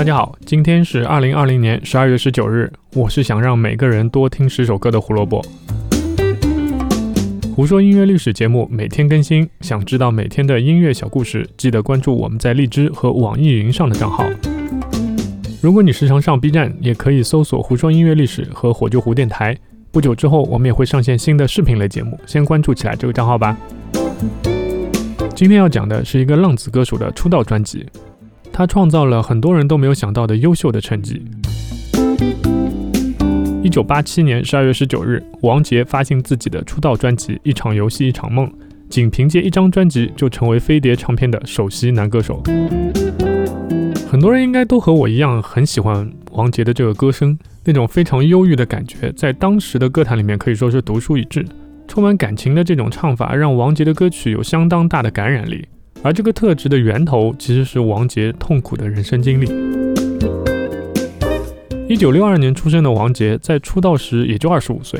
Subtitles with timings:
[0.00, 2.72] 大家好，今天是二零二零年十二月十九日。
[2.94, 5.44] 我是想让每个人多听十首歌的胡萝卜。
[7.54, 14.24] 胡说音乐历史节目每天更新，想知道每天的音乐小故事，记得关注我们在荔枝和网易云上的账号。
[15.60, 19.54] 如果你时常上 B 站，也可以搜索“胡说音乐历史”和“火救胡电台”。
[19.92, 23.54] 不久之后，我们也会上线新的视频类节目，先关注起来这个账号吧。
[25.34, 27.84] 今天要讲的是一个浪子歌手的出道专辑，
[28.52, 31.22] 他创造了很多人都没有想到的优秀的成绩。
[33.62, 38.46] 一九八七年十二月十九日，王杰发行自己的出道专辑《一场游戏一场梦》，
[38.88, 42.42] 仅凭借一张专辑就成为飞碟唱片的首席男歌手。
[44.10, 51.46] 很多人应该都和我一样很喜欢王杰的这个歌声，那种非常忧郁的感觉，在当时的歌坛里面可以说是独树一帜。
[51.86, 55.68] 充满感情的这种唱法，让王杰的歌曲有相当大的感染力。
[56.02, 59.46] 而这个特质的源头，其实是王杰痛苦的人生经历。
[61.86, 64.98] 一九六二年出生的王杰，在出道时也就二十五岁，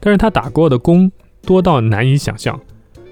[0.00, 1.10] 但是他打过的工
[1.42, 2.58] 多到难以想象，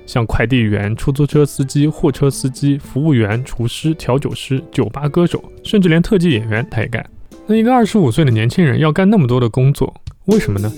[0.07, 7.05] 像快递员、出租车司机、货车司机、服务员、厨师、调酒师、酒吧歌手，甚至连特技演员他也干。
[7.47, 9.93] 那一个二十五岁的年轻人要干那么多的工作，
[10.25, 10.73] 为什么呢？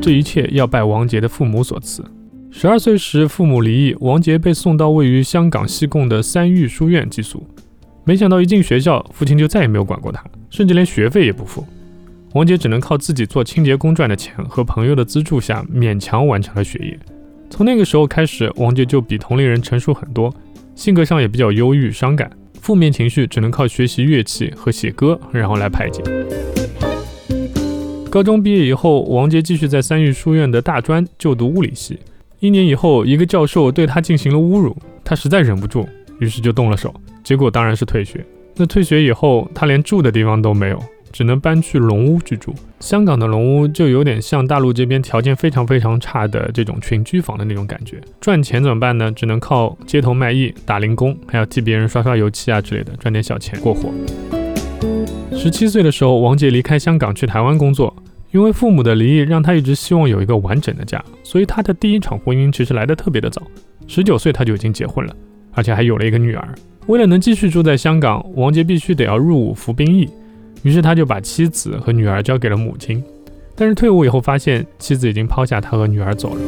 [0.00, 2.02] 这一切要拜王杰的父母所赐。
[2.52, 7.46] 十二岁时，父母离异，王杰被送到位于香港西贡的三育书院寄宿。
[8.04, 11.64] 没想到一进学校，父亲就再也没有管过他，甚至连学费也不付。
[12.34, 16.98] 王杰只能靠自己做清洁工赚的钱和朋友的资助下，勉强完成了学业。
[17.48, 20.34] 从那个时候开始，王杰就比同龄人成熟很多，
[20.74, 26.02] 性格上也比较忧郁伤感，负面情绪只能靠学习乐器和写歌，然后来排解。
[28.10, 31.98] 高中毕业以后，王杰继续在三育书院的大专就读物理系。
[32.40, 34.74] 一年以后，一个教授对他进行了侮辱，
[35.04, 35.86] 他实在忍不住，
[36.20, 36.92] 于是就动了手。
[37.22, 38.24] 结果当然是退学。
[38.56, 40.82] 那退学以后，他连住的地方都没有，
[41.12, 42.54] 只能搬去龙屋居住。
[42.80, 48.00] 香港的龙屋就有点像大陆这边条件非常非常差的这种群居房的那种感觉。
[48.22, 49.12] 赚钱怎么办呢？
[49.12, 53.92] 只能靠街头卖艺、打零工，还要替别人刷刷油漆啊之类的，赚点小钱过活。
[55.36, 57.94] 十七岁的时候，王杰离开香港去台湾工作，
[58.32, 63.42] 因为父母的离异，让他一直希望有一个完整的家，所以他的第一场婚姻其实来得特别的早。
[63.88, 65.14] 十九岁他就已经结婚了，
[65.52, 66.54] 而且还有了一个女儿。
[66.86, 70.08] 为了能继续住在香港，王杰必须得要入伍服兵役，
[70.62, 73.02] 于是他就把妻子和女儿交给了母亲。
[73.56, 76.40] 但是退伍以后发现妻子已经抛下他和女儿走了。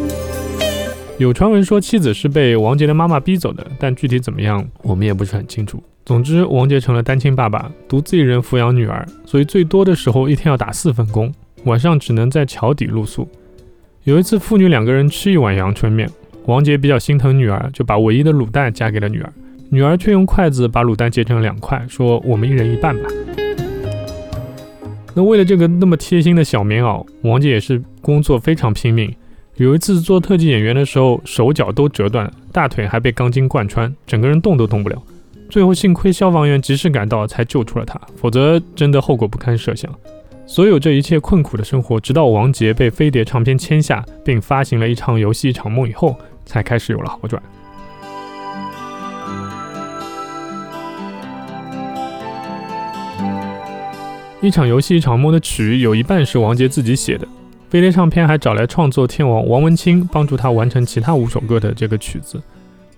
[1.19, 5.82] 有传闻说妻子是被王杰的妈妈逼走的，但具体怎么样我们也不是很清楚。
[6.04, 11.32] 总之，王杰成了单亲爸爸，独自一人抚养女儿，所以最多的时候一天要打四份工，
[11.65, 13.28] 晚上只能在桥底露宿。
[14.05, 16.11] 有一次父女两个人吃一碗阳春面，
[16.47, 19.33] 王杰比较心疼女儿，就把唯一的卤蛋夹给了女儿。
[19.71, 23.09] 女儿却用筷子把卤蛋截成了两块，说：“我们一人一半吧。”
[25.15, 29.15] 那为了这个那么贴心的小棉袄，王杰也是工作非常拼命。
[29.56, 35.01] 有一次做特技演员的时候，手脚都折断，大腿还被钢筋贯穿，整个人动都动不了。
[35.49, 39.91] 最后幸亏消防员及时赶到，才救出了他，否则真的后果不堪设想。
[40.55, 46.15] 所有这一切困苦的生活，直到王杰被飞碟唱片签下，并发行了一场游戏一场梦以后，
[46.45, 47.43] 才开始有了好转。
[54.43, 57.27] 一场游戏一场梦的曲有一半是王杰自己写的，
[57.71, 62.39] 飞碟唱片还找来创作天王王文清帮助他完成其他五首歌的这个曲子，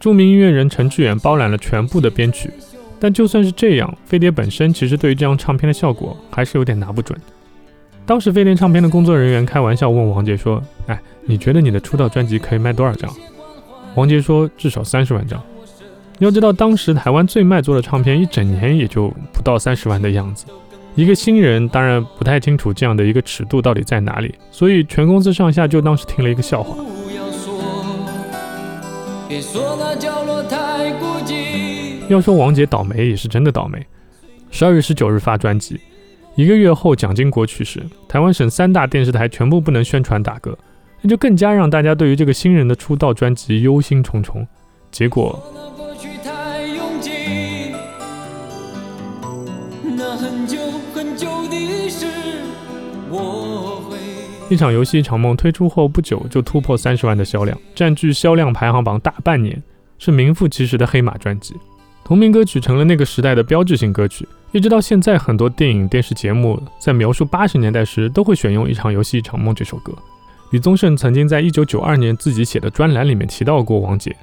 [0.01, 2.51] 著名音乐人陈志远包揽了全部的编曲。
[2.99, 7.17] 但就算是这样，飞碟本身其实对于这张唱片的效果还是有点拿不准。
[8.07, 13.11] 当时飞碟唱片的工作人员开玩笑问王杰说：“哎，你觉得你的出道专辑可以卖多少张？”
[13.97, 15.43] 王杰说：“至少三十万张。”
[16.21, 20.45] 要知道当时台湾最卖座的唱片一整年也就不到三十万的样子。
[20.95, 26.77] 一个新人当然不太清楚这样的一个尺度到底在哪里，所以全公司上下就当是听了一个笑话。
[32.09, 33.85] 要说王杰倒霉也是真的倒霉。
[34.51, 35.81] 十二月十九日发专辑，
[36.37, 40.59] 一个月后蒋经国去世，台湾省三大电视台全部不能宣传打歌，
[41.01, 44.45] 那就更加让大家对于这个新人的出道专辑忧心忡忡。
[44.91, 45.41] 结果。
[54.51, 59.63] 一场游戏一场梦推出后不久就突破三十万的销量，占据销量排行榜大半年，
[59.99, 61.55] 是名副其实的黑马专辑。
[62.05, 69.93] 同名歌曲成了那个时代的标志性歌曲，一直到现在，很多电影、电视节目在描述八十年代时都会选用《一场游戏一场梦》这首歌。
[70.53, 74.15] 李宗盛曾经在一九九二年自己写的专栏里面提到过王杰，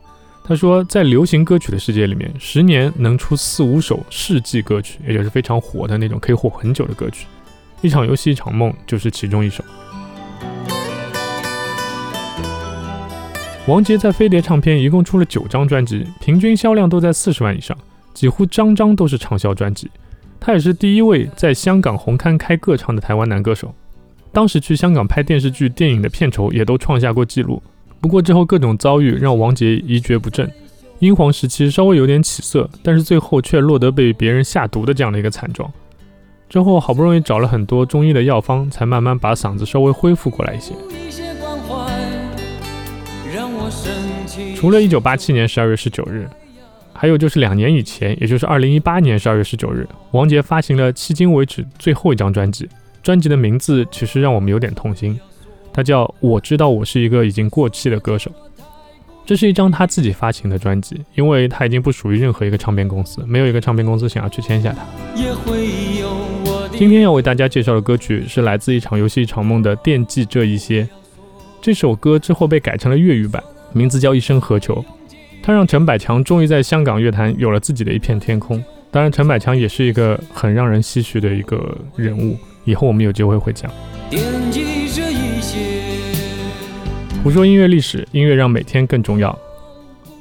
[0.41, 7.27] 他说，在流行歌曲的世界里面，十年能出四五首世纪歌曲，也就是非常火的那种，可以火很久的歌曲。
[7.81, 9.61] 一场游戏一场梦就是其中一首。
[13.67, 17.77] 王杰在飞碟唱片一共出了九张专辑，平均销量都在四十万以上，
[18.13, 19.91] 几乎张张都是畅销专辑。
[20.43, 23.73] 他也是第一位在香港红磡开个唱的台湾男歌手。
[24.31, 27.61] 当时去香港拍电视剧、电影的片酬也都创下过纪录。
[27.99, 30.51] 不过之后各种遭遇让王杰一蹶不振，
[30.97, 35.71] 英皇时期稍微有点起色，但是最后却落得被别人下毒的这样的一个惨状。
[36.49, 40.73] 之后好不容易找了很多中医的药方，才慢慢把嗓子稍微恢复过来一些。
[44.55, 46.27] 除了一九八七年十二月十九日，
[47.01, 52.69] 还有就是两年以前，也就是二零一八年十二月十九日，王杰发行了迄今为止最后一张专辑。
[53.01, 55.19] 专辑的名字其实让我们有点痛心，
[55.73, 58.29] 它叫《我知道我是一个已经过气的歌手》。
[59.25, 64.85] 这是一张他自己发行的专辑，因为他已经不属于任何一个唱片公司，没有一个唱片公司想要去签下他。
[66.77, 70.83] 今天要为大家介绍的歌曲是来自《一场游戏一场梦》的《惦记这一些》。
[71.63, 73.43] 这首歌之后被改成了粤语版，
[73.73, 74.75] 名字叫《一生何求》。
[75.43, 78.63] 它让陈百强终于在香港乐坛有了自己的一片天空。
[78.91, 82.37] 当然，陈百强也是一个很让人唏嘘的一个人物。
[82.65, 83.71] 以后我们有机会会讲。
[87.23, 89.35] 胡说音乐历史，音乐让每天更重要。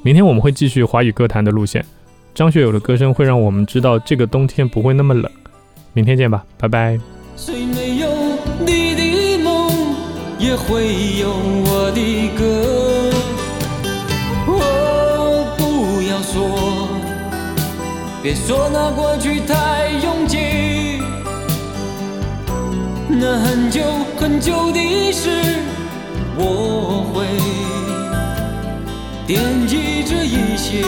[0.01, 1.85] 明天我们会继续华语歌坛的路线。
[2.33, 5.29] 张学友的歌声会让我们知道这个冬天不会那么冷。
[5.93, 6.97] 明天见吧，拜拜。
[7.35, 8.07] 虽没有
[8.65, 9.69] 你的梦，
[10.39, 10.87] 也会
[11.19, 12.80] 有我的歌。
[18.23, 21.01] 别说那过去太拥挤。
[23.09, 23.81] 那很久
[24.15, 25.29] 很久的事，
[26.37, 27.25] 我会
[29.25, 30.83] 惦记着一些。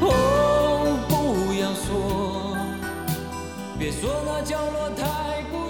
[0.00, 2.56] 哦，不要说，
[3.76, 5.65] 别说那角落太孤。